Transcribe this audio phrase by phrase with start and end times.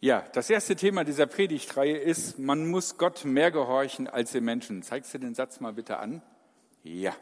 [0.00, 4.82] Ja, das erste Thema dieser Predigtreihe ist, man muss Gott mehr gehorchen als den Menschen.
[4.82, 6.20] Zeigst du den Satz mal bitte an?
[6.82, 7.16] Ja.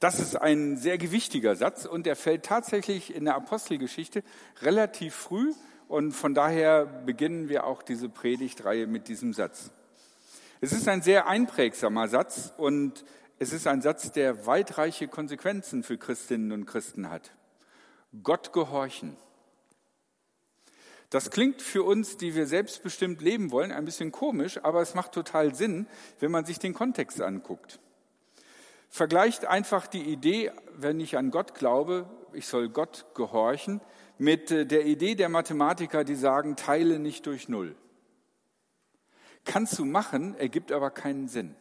[0.00, 4.24] Das ist ein sehr gewichtiger Satz und er fällt tatsächlich in der Apostelgeschichte
[4.60, 5.52] relativ früh
[5.86, 9.70] und von daher beginnen wir auch diese Predigtreihe mit diesem Satz.
[10.60, 13.04] Es ist ein sehr einprägsamer Satz und
[13.38, 17.30] es ist ein Satz, der weitreiche Konsequenzen für Christinnen und Christen hat.
[18.22, 19.16] Gott gehorchen.
[21.10, 25.10] Das klingt für uns, die wir selbstbestimmt leben wollen, ein bisschen komisch, aber es macht
[25.12, 25.88] total Sinn,
[26.20, 27.80] wenn man sich den Kontext anguckt.
[28.88, 33.80] Vergleicht einfach die Idee, wenn ich an Gott glaube, ich soll Gott gehorchen,
[34.18, 37.74] mit äh, der Idee der Mathematiker, die sagen, teile nicht durch Null.
[39.44, 41.56] Kannst du machen, ergibt aber keinen Sinn.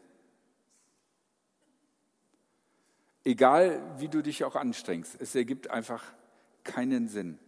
[3.23, 6.03] Egal, wie du dich auch anstrengst, es ergibt einfach
[6.63, 7.39] keinen Sinn.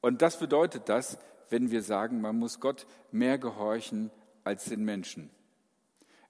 [0.00, 1.18] Und das bedeutet das,
[1.50, 4.10] wenn wir sagen, man muss Gott mehr gehorchen
[4.44, 5.30] als den Menschen.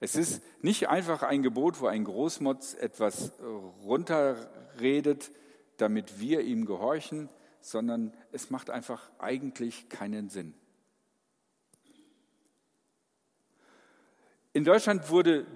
[0.01, 3.33] Es ist nicht einfach ein Gebot, wo ein Großmotz etwas
[3.85, 5.31] runterredet,
[5.77, 7.29] damit wir ihm gehorchen,
[7.61, 10.55] sondern es macht einfach eigentlich keinen Sinn.
[14.53, 15.47] In Deutschland wurde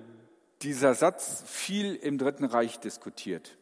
[0.62, 3.57] dieser Satz viel im Dritten Reich diskutiert.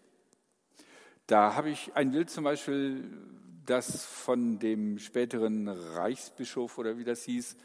[1.26, 3.08] Da habe ich ein Bild zum Beispiel
[3.66, 7.56] das von dem späteren Reichsbischof oder wie das hieß,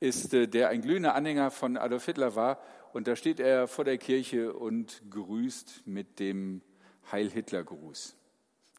[0.00, 2.60] ist, äh, der ein glühender Anhänger von Adolf Hitler war.
[2.92, 6.62] Und da steht er vor der Kirche und grüßt mit dem
[7.10, 8.16] Heil Hitler Gruß.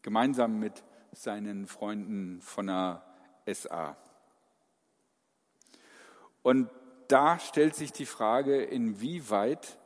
[0.02, 3.04] Gemeinsam mit seinen Freunden von der
[3.46, 3.96] SA.
[6.42, 6.70] Und
[7.08, 9.78] da stellt sich die Frage, inwieweit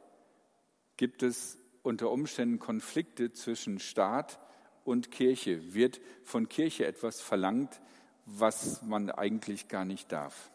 [0.96, 4.38] gibt es unter Umständen Konflikte zwischen Staat
[4.84, 5.74] und Kirche?
[5.74, 7.80] Wird von Kirche etwas verlangt,
[8.26, 10.50] was man eigentlich gar nicht darf?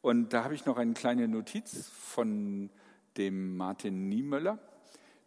[0.00, 2.70] Und da habe ich noch eine kleine Notiz von
[3.16, 4.58] dem Martin Niemöller,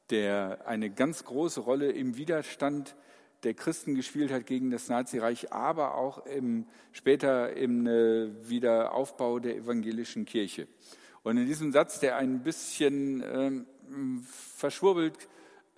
[0.09, 2.95] der eine ganz große Rolle im Widerstand
[3.43, 9.55] der Christen gespielt hat gegen das Nazireich, aber auch im, später im äh, Wiederaufbau der
[9.55, 10.67] evangelischen Kirche.
[11.23, 13.65] Und in diesem Satz, der ein bisschen ähm,
[14.55, 15.27] verschwurbelt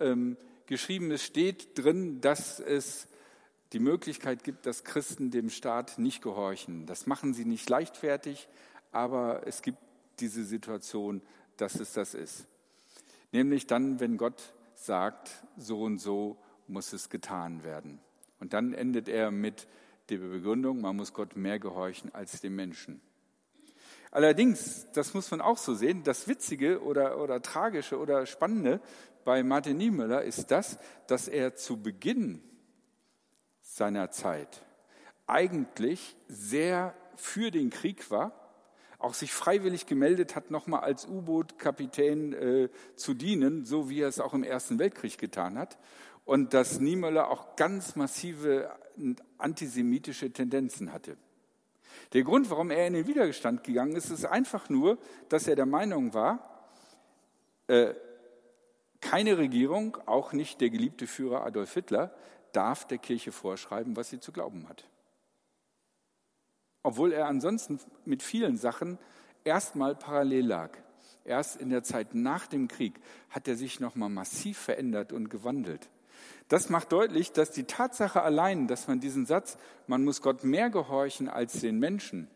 [0.00, 0.36] ähm,
[0.66, 3.08] geschrieben ist, steht drin, dass es
[3.72, 6.86] die Möglichkeit gibt, dass Christen dem Staat nicht gehorchen.
[6.86, 8.48] Das machen sie nicht leichtfertig,
[8.92, 9.78] aber es gibt
[10.20, 11.22] diese Situation,
[11.56, 12.46] dass es das ist.
[13.32, 16.36] Nämlich dann, wenn Gott sagt, so und so
[16.68, 17.98] muss es getan werden.
[18.38, 19.66] Und dann endet er mit
[20.08, 23.00] der Begründung, man muss Gott mehr gehorchen als dem Menschen.
[24.14, 28.80] Allerdings, das muss man auch so sehen, das Witzige oder, oder Tragische oder Spannende
[29.24, 32.40] bei Martin Niemöller ist das, dass er zu Beginn
[33.60, 34.62] seiner Zeit
[35.26, 38.52] eigentlich sehr für den Krieg war,
[39.00, 44.20] auch sich freiwillig gemeldet hat, nochmal als U-Boot-Kapitän äh, zu dienen, so wie er es
[44.20, 45.76] auch im Ersten Weltkrieg getan hat.
[46.24, 48.70] Und dass Niemöller auch ganz massive
[49.38, 51.16] antisemitische Tendenzen hatte.
[52.12, 55.66] Der Grund, warum er in den Widerstand gegangen ist, ist einfach nur, dass er der
[55.66, 56.70] Meinung war,
[57.66, 57.94] äh,
[59.00, 62.14] keine Regierung, auch nicht der geliebte Führer Adolf Hitler,
[62.52, 64.88] darf der Kirche vorschreiben, was sie zu glauben hat.
[66.82, 68.98] Obwohl er ansonsten mit vielen Sachen
[69.44, 70.78] erstmal parallel lag.
[71.24, 73.00] Erst in der Zeit nach dem Krieg
[73.30, 75.88] hat er sich nochmal massiv verändert und gewandelt.
[76.48, 80.70] Das macht deutlich, dass die Tatsache allein, dass man diesen Satz, man muss Gott mehr
[80.70, 82.28] gehorchen als den Menschen,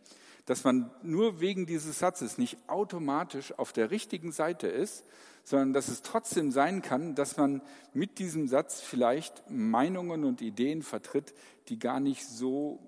[0.47, 5.05] dass man nur wegen dieses Satzes nicht automatisch auf der richtigen Seite ist,
[5.45, 7.63] sondern dass es trotzdem sein kann, dass man
[7.93, 11.35] mit diesem Satz vielleicht Meinungen und Ideen vertritt,
[11.69, 12.81] die gar nicht so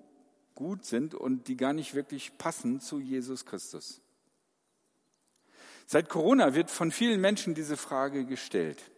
[0.55, 4.01] gut sind und die gar nicht wirklich passen zu Jesus Christus.
[5.85, 8.91] Seit Corona wird von vielen Menschen diese Frage gestellt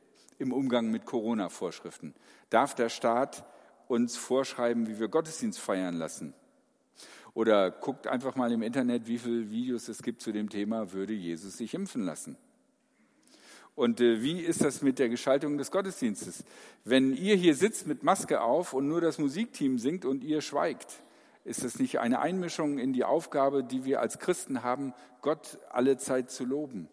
[0.43, 2.13] im Umgang mit Corona-Vorschriften.
[2.51, 3.43] Darf der Staat
[3.87, 6.33] uns vorschreiben, wie wir Gottesdienst feiern lassen?
[7.33, 11.13] Oder guckt einfach mal im Internet, wie viele Videos es gibt zu dem Thema, würde
[11.13, 12.37] Jesus sich impfen lassen?
[13.75, 16.43] Und äh, wie ist das mit der Gestaltung des Gottesdienstes?
[16.83, 21.01] Wenn ihr hier sitzt mit Maske auf und nur das Musikteam singt und ihr schweigt,
[21.43, 25.97] ist das nicht eine Einmischung in die Aufgabe, die wir als Christen haben, Gott alle
[25.97, 26.87] Zeit zu loben?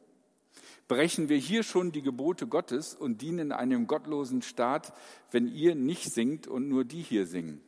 [0.89, 4.93] Brechen wir hier schon die Gebote Gottes und dienen einem gottlosen Staat,
[5.31, 7.61] wenn ihr nicht singt und nur die hier singen?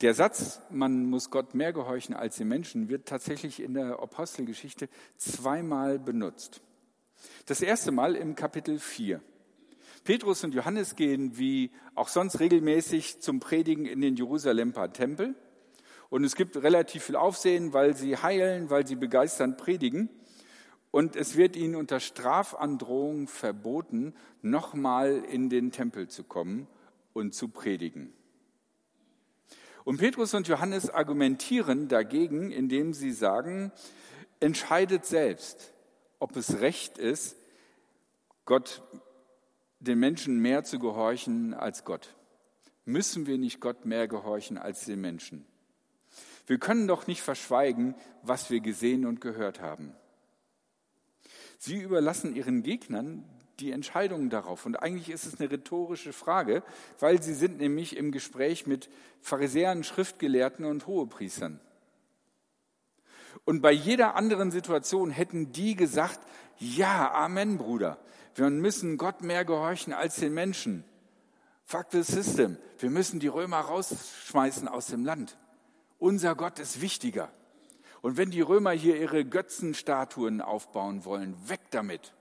[0.00, 4.88] Der Satz, man muss Gott mehr gehorchen als den Menschen, wird tatsächlich in der Apostelgeschichte
[5.16, 6.60] zweimal benutzt.
[7.46, 9.20] Das erste Mal im Kapitel 4.
[10.04, 15.34] Petrus und Johannes gehen wie auch sonst regelmäßig zum Predigen in den Jerusalemer Tempel.
[16.10, 20.08] Und es gibt relativ viel Aufsehen, weil sie heilen, weil sie begeisternd predigen.
[20.90, 26.66] Und es wird ihnen unter Strafandrohung verboten, nochmal in den Tempel zu kommen
[27.12, 28.12] und zu predigen.
[29.84, 33.72] Und Petrus und Johannes argumentieren dagegen, indem sie sagen,
[34.40, 35.72] entscheidet selbst,
[36.18, 37.36] ob es recht ist,
[38.44, 38.82] Gott,
[39.80, 42.14] den Menschen mehr zu gehorchen als Gott.
[42.84, 45.46] Müssen wir nicht Gott mehr gehorchen als den Menschen?
[46.48, 49.92] Wir können doch nicht verschweigen, was wir gesehen und gehört haben.
[51.58, 53.22] Sie überlassen ihren Gegnern
[53.60, 54.64] die Entscheidungen darauf.
[54.64, 56.62] Und eigentlich ist es eine rhetorische Frage,
[57.00, 58.88] weil sie sind nämlich im Gespräch mit
[59.20, 61.60] Pharisäern, Schriftgelehrten und Hohepriestern.
[63.44, 66.20] Und bei jeder anderen Situation hätten die gesagt,
[66.56, 67.98] ja, Amen, Bruder.
[68.34, 70.82] Wir müssen Gott mehr gehorchen als den Menschen.
[71.64, 72.56] Fuck the system.
[72.78, 75.36] Wir müssen die Römer rausschmeißen aus dem Land.
[75.98, 77.30] Unser Gott ist wichtiger.
[78.00, 82.14] Und wenn die Römer hier ihre Götzenstatuen aufbauen wollen, weg damit.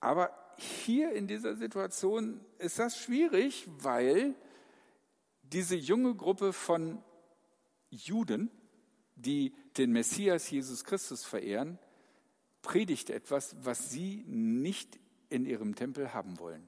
[0.00, 4.34] Aber hier in dieser Situation ist das schwierig, weil
[5.42, 7.02] diese junge Gruppe von
[7.90, 8.50] Juden,
[9.16, 11.78] die den Messias Jesus Christus verehren,
[12.62, 16.66] predigt etwas, was sie nicht in ihrem Tempel haben wollen,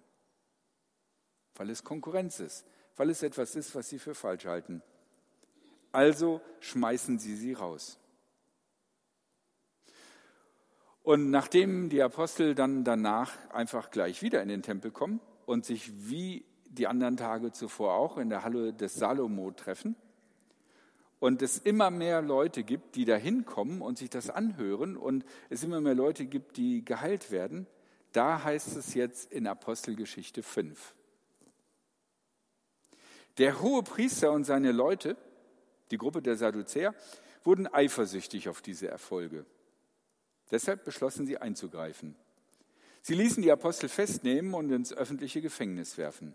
[1.55, 4.83] weil es Konkurrenz ist, weil es etwas ist, was sie für falsch halten.
[5.93, 7.99] Also schmeißen sie sie raus.
[11.03, 16.09] Und nachdem die Apostel dann danach einfach gleich wieder in den Tempel kommen und sich
[16.09, 19.97] wie die anderen Tage zuvor auch in der Halle des Salomo treffen
[21.21, 25.63] und es immer mehr Leute gibt, die da hinkommen und sich das anhören und es
[25.63, 27.67] immer mehr Leute gibt, die geheilt werden,
[28.13, 30.95] da heißt es jetzt in Apostelgeschichte 5.
[33.39, 35.17] Der hohe Priester und seine Leute
[35.91, 36.95] die Gruppe der Sadduzäer,
[37.43, 39.45] wurden eifersüchtig auf diese Erfolge.
[40.51, 42.17] Deshalb beschlossen sie einzugreifen.
[43.03, 46.35] Sie ließen die Apostel festnehmen und ins öffentliche Gefängnis werfen.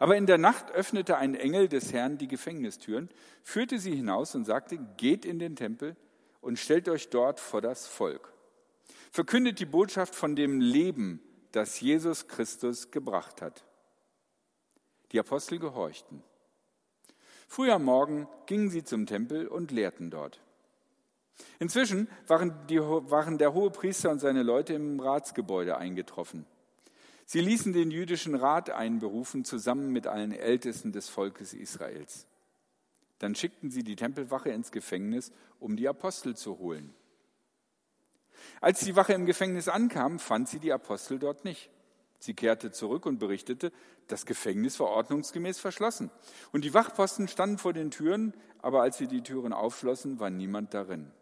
[0.00, 3.08] Aber in der Nacht öffnete ein Engel des Herrn die Gefängnistüren,
[3.42, 5.96] führte sie hinaus und sagte, geht in den Tempel
[6.40, 8.32] und stellt euch dort vor das Volk.
[9.10, 11.20] Verkündet die Botschaft von dem Leben,
[11.52, 13.64] das Jesus Christus gebracht hat.
[15.12, 16.22] Die Apostel gehorchten.
[17.46, 20.40] Früh am Morgen gingen sie zum Tempel und lehrten dort.
[21.58, 26.46] Inzwischen waren, die, waren der hohe Priester und seine Leute im Ratsgebäude eingetroffen.
[27.26, 32.26] Sie ließen den jüdischen Rat einberufen, zusammen mit allen Ältesten des Volkes Israels.
[33.18, 36.94] Dann schickten sie die Tempelwache ins Gefängnis, um die Apostel zu holen.
[38.60, 41.70] Als die Wache im Gefängnis ankam, fand sie die Apostel dort nicht.
[42.18, 43.72] Sie kehrte zurück und berichtete,
[44.08, 46.10] das Gefängnis war ordnungsgemäß verschlossen.
[46.52, 50.74] Und die Wachposten standen vor den Türen, aber als wir die Türen aufschlossen, war niemand
[50.74, 51.12] darin.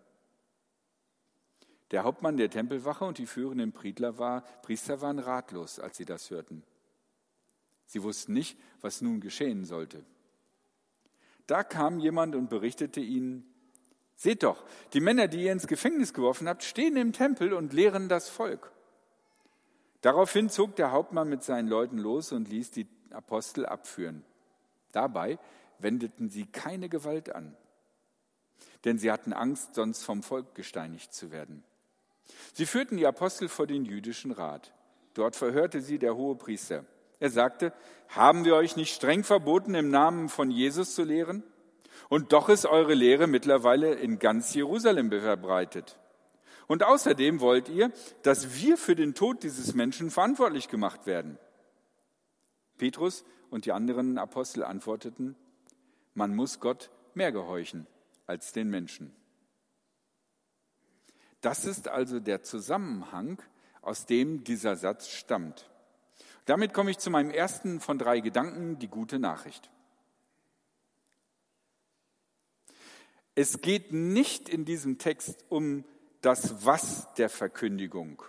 [1.91, 3.73] Der Hauptmann der Tempelwache und die führenden
[4.19, 6.65] war, Priester waren ratlos, als sie das hörten.
[7.87, 10.05] Sie wussten nicht, was nun geschehen sollte.
[11.47, 13.45] Da kam jemand und berichtete ihnen,
[14.17, 14.65] seht doch,
[14.95, 18.73] die Männer, die ihr ins Gefängnis geworfen habt, stehen im Tempel und lehren das Volk.
[20.07, 24.25] Daraufhin zog der Hauptmann mit seinen Leuten los und ließ die Apostel abführen.
[24.93, 25.37] Dabei
[25.81, 27.57] wendeten sie keine Gewalt an,
[28.85, 31.65] denn sie hatten Angst, sonst vom Volk gesteinigt zu werden.
[32.55, 34.73] Sie führten die Apostel vor den jüdischen Rat.
[35.15, 36.85] Dort verhörte sie der hohe Priester.
[37.19, 37.73] Er sagte,
[38.09, 41.43] haben wir euch nicht streng verboten, im Namen von Jesus zu lehren?
[42.09, 45.99] Und doch ist eure Lehre mittlerweile in ganz Jerusalem verbreitet.
[46.67, 47.93] Und außerdem wollt ihr,
[48.23, 51.39] dass wir für den Tod dieses Menschen verantwortlich gemacht werden.
[52.77, 55.37] Petrus und die anderen Apostel antworteten,
[56.15, 57.87] man muss Gott mehr gehorchen
[58.27, 59.15] als den Menschen.
[61.41, 63.41] Das ist also der Zusammenhang,
[63.83, 65.71] aus dem dieser Satz stammt.
[66.45, 69.71] Damit komme ich zu meinem ersten von drei Gedanken, die gute Nachricht.
[73.35, 75.85] Es geht nicht in diesem Text um
[76.21, 78.23] das Was der Verkündigung,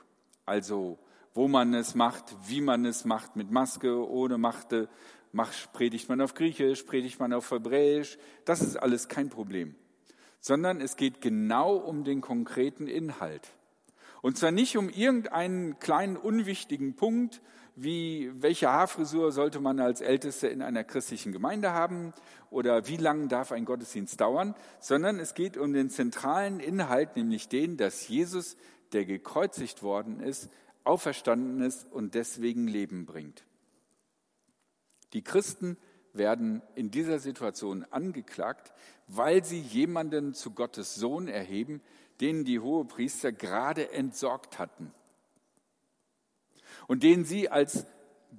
[0.45, 0.99] also
[1.33, 4.89] wo man es macht, wie man es macht, mit Maske, ohne Machte,
[5.31, 9.75] macht, predigt man auf Griechisch, predigt man auf Hebräisch, das ist alles kein Problem,
[10.39, 13.53] sondern es geht genau um den konkreten Inhalt.
[14.21, 17.41] Und zwar nicht um irgendeinen kleinen unwichtigen Punkt,
[17.79, 22.11] wie welche Haarfrisur sollte man als Älteste in einer christlichen Gemeinde haben?
[22.49, 27.49] Oder wie lang darf ein Gottesdienst dauern, sondern es geht um den zentralen Inhalt, nämlich
[27.49, 28.57] den, dass Jesus,
[28.93, 30.49] der gekreuzigt worden ist,
[30.85, 33.45] auferstanden ist und deswegen Leben bringt.
[35.13, 35.77] Die Christen
[36.13, 38.73] werden in dieser Situation angeklagt,
[39.07, 41.81] weil sie jemanden zu Gottes Sohn erheben,
[42.21, 44.91] den die Hohepriester gerade entsorgt hatten
[46.87, 47.85] und den sie als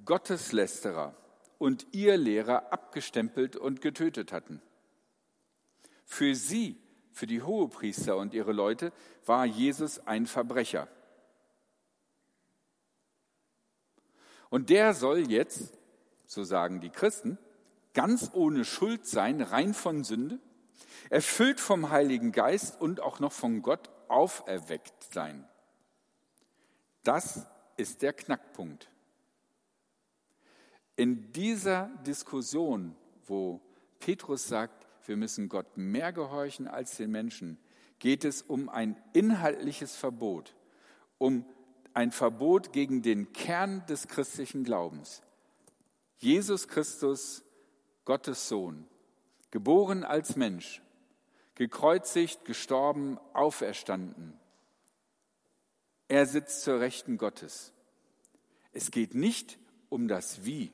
[0.05, 1.15] Gotteslästerer
[1.57, 4.61] und ihr Lehrer abgestempelt und getötet hatten.
[6.05, 6.77] Für sie,
[7.11, 8.91] für die Hohepriester und ihre Leute,
[9.25, 10.87] war Jesus ein Verbrecher.
[14.49, 15.77] Und der soll jetzt,
[16.25, 17.37] so sagen die Christen,
[17.93, 20.39] ganz ohne Schuld sein, rein von Sünde,
[21.09, 25.47] erfüllt vom Heiligen Geist und auch noch von Gott auferweckt sein.
[27.03, 27.45] Das
[27.79, 28.89] ist der Knackpunkt.
[30.95, 32.95] In dieser Diskussion,
[33.25, 33.61] wo
[33.99, 37.57] Petrus sagt, wir müssen Gott mehr gehorchen als den Menschen,
[37.99, 40.55] geht es um ein inhaltliches Verbot,
[41.17, 41.45] um
[41.93, 45.21] ein Verbot gegen den Kern des christlichen Glaubens.
[46.17, 47.43] Jesus Christus,
[48.05, 48.87] Gottes Sohn,
[49.51, 50.81] geboren als Mensch,
[51.55, 54.38] gekreuzigt, gestorben, auferstanden.
[56.09, 57.71] Er sitzt zur Rechten Gottes.
[58.71, 60.73] Es geht nicht um das Wie,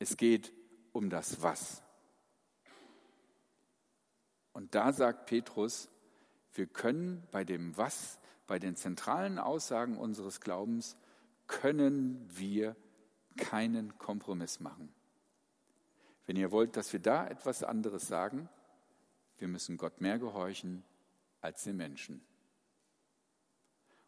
[0.00, 0.52] es geht
[0.92, 1.84] um das Was.
[4.52, 5.88] Und da sagt Petrus,
[6.52, 8.18] wir können bei dem Was,
[8.48, 10.96] bei den zentralen Aussagen unseres Glaubens,
[11.46, 12.74] können wir
[13.36, 14.92] keinen Kompromiss machen.
[16.26, 18.48] Wenn ihr wollt, dass wir da etwas anderes sagen,
[19.38, 20.82] wir müssen Gott mehr gehorchen
[21.40, 22.20] als den Menschen.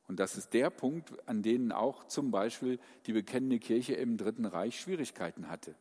[0.07, 4.45] Und das ist der Punkt, an dem auch zum Beispiel die bekennende Kirche im Dritten
[4.45, 5.75] Reich Schwierigkeiten hatte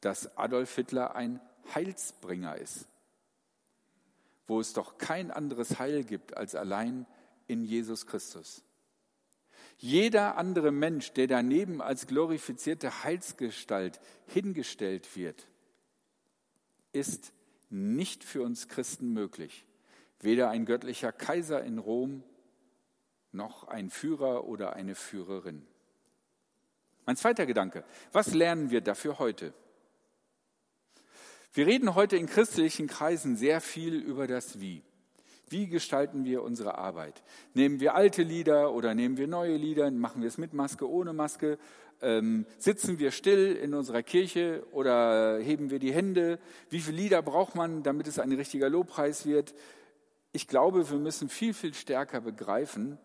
[0.00, 1.40] dass Adolf Hitler ein
[1.74, 2.86] Heilsbringer ist,
[4.46, 7.06] wo es doch kein anderes Heil gibt als allein
[7.48, 8.62] in Jesus Christus.
[9.78, 15.48] Jeder andere Mensch, der daneben als glorifizierte Heilsgestalt hingestellt wird,
[16.92, 17.32] ist
[17.68, 19.66] nicht für uns Christen möglich.
[20.20, 22.22] Weder ein göttlicher Kaiser in Rom
[23.32, 25.66] noch ein Führer oder eine Führerin.
[27.04, 29.52] Mein zweiter Gedanke, was lernen wir dafür heute?
[31.52, 34.82] Wir reden heute in christlichen Kreisen sehr viel über das Wie.
[35.48, 37.22] Wie gestalten wir unsere Arbeit?
[37.54, 39.90] Nehmen wir alte Lieder oder nehmen wir neue Lieder?
[39.92, 41.56] Machen wir es mit Maske, ohne Maske?
[42.02, 46.40] Ähm, sitzen wir still in unserer Kirche oder heben wir die Hände?
[46.68, 49.54] Wie viele Lieder braucht man, damit es ein richtiger Lobpreis wird?
[50.32, 52.98] Ich glaube, wir müssen viel, viel stärker begreifen,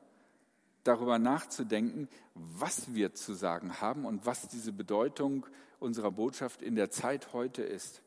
[0.84, 5.46] darüber nachzudenken, was wir zu sagen haben und was diese Bedeutung
[5.80, 8.02] unserer Botschaft in der Zeit heute ist.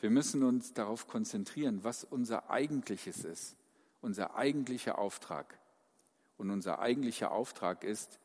[0.00, 3.56] Wir müssen uns darauf konzentrieren, was unser eigentliches ist,
[4.00, 5.58] unser eigentlicher Auftrag.
[6.38, 8.18] Und unser eigentlicher Auftrag ist,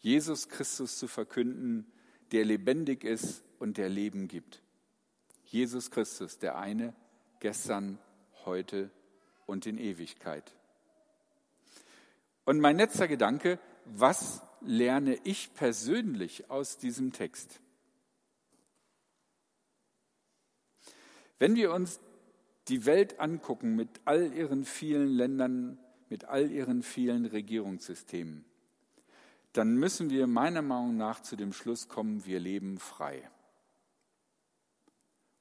[0.00, 1.86] Jesus Christus zu verkünden,
[2.32, 4.62] der lebendig ist und der Leben gibt.
[5.44, 6.94] Jesus Christus, der eine,
[7.38, 7.98] gestern,
[8.44, 8.90] heute
[9.46, 10.52] und in Ewigkeit.
[12.50, 17.60] Und mein letzter Gedanke, was lerne ich persönlich aus diesem Text?
[21.38, 22.00] Wenn wir uns
[22.66, 25.78] die Welt angucken mit all ihren vielen Ländern,
[26.08, 28.44] mit all ihren vielen Regierungssystemen,
[29.52, 33.30] dann müssen wir meiner Meinung nach zu dem Schluss kommen, wir leben frei.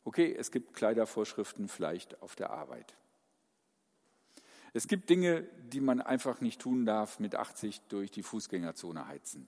[0.04, 2.99] Okay, es gibt Kleidervorschriften vielleicht auf der Arbeit.
[4.74, 9.48] Es gibt Dinge, die man einfach nicht tun darf, mit 80 durch die Fußgängerzone heizen.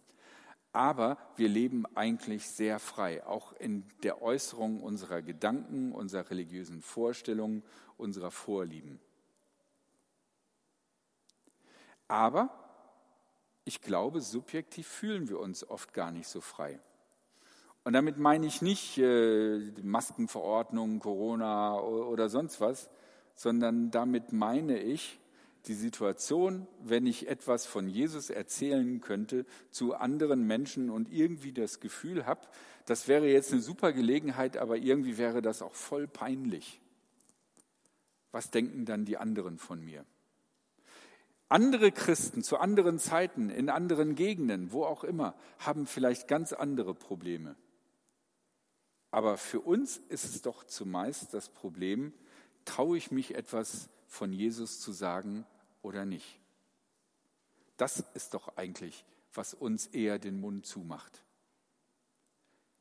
[0.73, 7.63] Aber wir leben eigentlich sehr frei, auch in der Äußerung unserer Gedanken, unserer religiösen Vorstellungen,
[7.97, 8.99] unserer Vorlieben.
[12.07, 12.49] Aber
[13.65, 16.79] ich glaube, subjektiv fühlen wir uns oft gar nicht so frei.
[17.83, 22.89] Und damit meine ich nicht äh, Maskenverordnung, Corona oder sonst was,
[23.35, 25.19] sondern damit meine ich,
[25.67, 31.79] die Situation, wenn ich etwas von Jesus erzählen könnte zu anderen Menschen und irgendwie das
[31.79, 32.47] Gefühl habe,
[32.85, 36.81] das wäre jetzt eine super Gelegenheit, aber irgendwie wäre das auch voll peinlich.
[38.31, 40.05] Was denken dann die anderen von mir?
[41.47, 46.95] Andere Christen zu anderen Zeiten, in anderen Gegenden, wo auch immer, haben vielleicht ganz andere
[46.95, 47.55] Probleme.
[49.11, 52.13] Aber für uns ist es doch zumeist das Problem,
[52.65, 55.45] traue ich mich etwas von Jesus zu sagen
[55.81, 56.39] oder nicht?
[57.77, 61.23] Das ist doch eigentlich, was uns eher den Mund zumacht.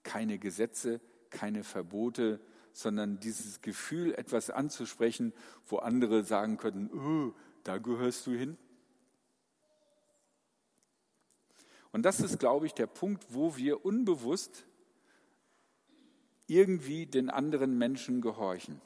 [0.02, 2.40] Keine Gesetze, keine Verbote,
[2.72, 5.32] sondern dieses Gefühl, etwas anzusprechen,
[5.66, 7.34] wo andere sagen könnten, oh,
[7.64, 8.56] da gehörst du hin.
[11.92, 14.66] Und das ist, glaube ich, der Punkt, wo wir unbewusst
[16.46, 18.80] irgendwie den anderen Menschen gehorchen.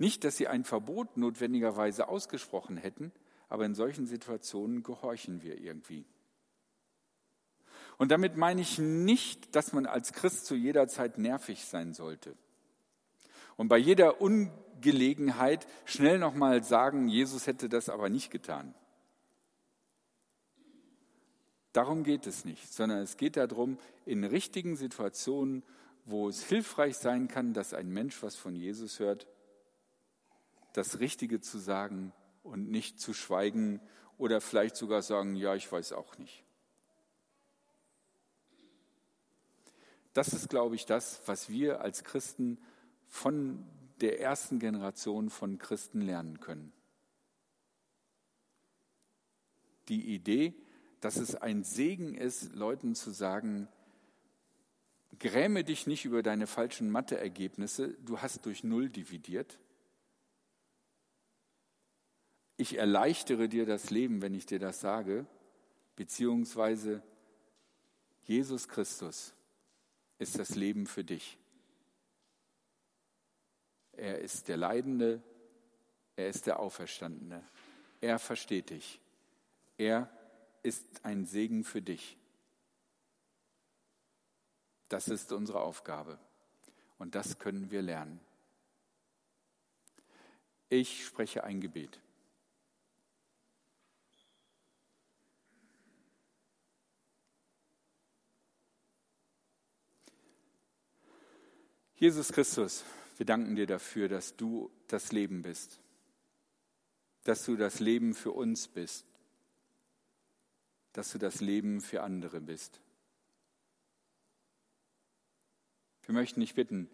[0.00, 3.12] Nicht, dass sie ein Verbot notwendigerweise ausgesprochen hätten,
[3.50, 6.06] aber in solchen Situationen gehorchen wir irgendwie.
[7.98, 12.34] Und damit meine ich nicht, dass man als Christ zu jeder Zeit nervig sein sollte.
[13.58, 18.74] Und bei jeder Ungelegenheit schnell nochmal sagen, Jesus hätte das aber nicht getan.
[21.74, 23.76] Darum geht es nicht, sondern es geht darum,
[24.06, 25.62] in richtigen Situationen,
[26.06, 29.26] wo es hilfreich sein kann, dass ein Mensch was von Jesus hört,
[30.72, 32.12] das Richtige zu sagen
[32.42, 33.80] und nicht zu schweigen
[34.18, 36.44] oder vielleicht sogar sagen, ja, ich weiß auch nicht.
[40.12, 42.58] Das ist, glaube ich, das, was wir als Christen
[43.06, 43.64] von
[44.00, 46.72] der ersten Generation von Christen lernen können.
[49.88, 50.54] Die Idee,
[51.00, 53.68] dass es ein Segen ist, Leuten zu sagen,
[55.18, 59.58] gräme dich nicht über deine falschen Matheergebnisse, du hast durch Null dividiert.
[62.60, 65.24] Ich erleichtere dir das Leben, wenn ich dir das sage,
[65.96, 67.02] beziehungsweise
[68.26, 69.32] Jesus Christus
[70.18, 71.38] ist das Leben für dich.
[73.92, 75.22] Er ist der Leidende,
[76.16, 77.42] er ist der Auferstandene.
[78.02, 79.00] Er versteht dich.
[79.78, 80.10] Er
[80.62, 82.18] ist ein Segen für dich.
[84.90, 86.18] Das ist unsere Aufgabe
[86.98, 88.20] und das können wir lernen.
[90.68, 91.98] Ich spreche ein Gebet.
[102.00, 102.82] Jesus Christus,
[103.18, 105.82] wir danken dir dafür, dass du das Leben bist,
[107.24, 109.04] dass du das Leben für uns bist,
[110.94, 112.80] dass du das Leben für andere bist.
[116.04, 116.88] Wir möchten dich bitten,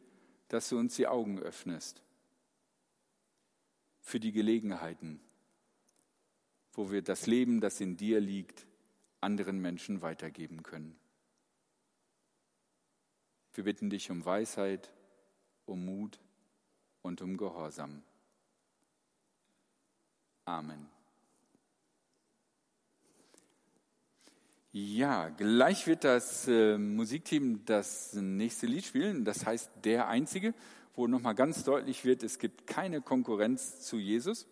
[0.48, 2.02] dass du uns die Augen öffnest
[4.00, 5.20] für die Gelegenheiten,
[6.72, 8.66] wo wir das Leben, das in dir liegt,
[9.20, 10.98] anderen Menschen weitergeben können.
[13.52, 14.90] Wir bitten dich um Weisheit,
[15.66, 16.18] um Mut
[17.02, 18.02] und um Gehorsam.
[20.44, 20.88] Amen.
[24.72, 29.24] Ja, gleich wird das äh, Musikteam das nächste Lied spielen.
[29.24, 30.55] Das heißt Der Einzige,
[30.94, 34.46] wo nochmal ganz deutlich wird, es gibt keine Konkurrenz zu Jesus.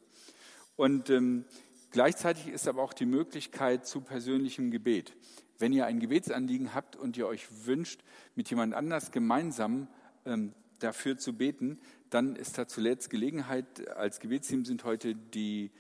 [0.76, 1.44] Und ähm,
[1.90, 5.14] gleichzeitig ist aber auch die Möglichkeit zu persönlichem Gebet.
[5.58, 8.02] Wenn ihr ein Gebetsanliegen habt und ihr euch wünscht,
[8.34, 9.88] mit jemand anders gemeinsam
[10.24, 11.78] ähm, dafür zu beten,
[12.10, 13.88] dann ist da zuletzt Gelegenheit.
[13.96, 15.70] Als Gebetsteam sind heute die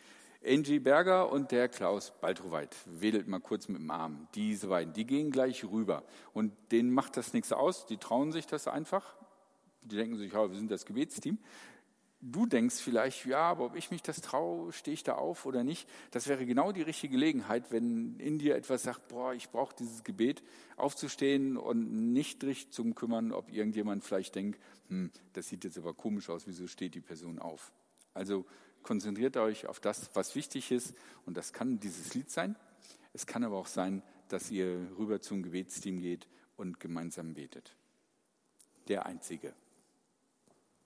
[0.46, 2.76] Angie Berger und der Klaus Baltroweit.
[2.86, 4.28] Wedelt mal kurz mit dem Arm.
[4.34, 6.04] Diese beiden, die gehen gleich rüber.
[6.32, 7.86] Und denen macht das nichts aus.
[7.86, 9.16] Die trauen sich das einfach.
[9.82, 11.38] Die denken sich, ja, wir sind das Gebetsteam.
[12.26, 15.62] Du denkst vielleicht, ja, aber ob ich mich das traue, stehe ich da auf oder
[15.62, 15.86] nicht?
[16.10, 20.04] Das wäre genau die richtige Gelegenheit, wenn in dir etwas sagt, boah, ich brauche dieses
[20.04, 20.42] Gebet,
[20.76, 24.58] aufzustehen und nicht richtig zu kümmern, ob irgendjemand vielleicht denkt,
[24.88, 27.72] hm, das sieht jetzt aber komisch aus, wieso steht die Person auf?
[28.14, 28.46] Also
[28.82, 30.94] konzentriert euch auf das, was wichtig ist
[31.26, 32.56] und das kann dieses Lied sein.
[33.12, 37.76] Es kann aber auch sein, dass ihr rüber zum Gebetsteam geht und gemeinsam betet.
[38.88, 39.52] Der Einzige.